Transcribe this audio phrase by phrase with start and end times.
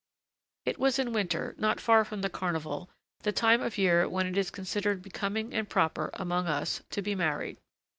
[0.65, 4.35] It was in winter, not far from the Carnival, the time of year when it
[4.35, 7.59] is considered becoming and proper, among us, to be married.